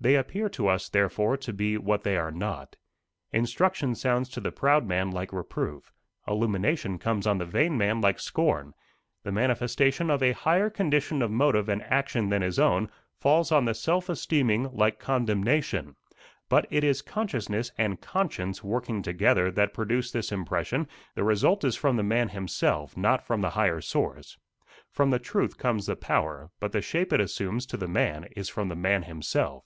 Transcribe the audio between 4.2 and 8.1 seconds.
to the proud man like reproof; illumination comes on the vain man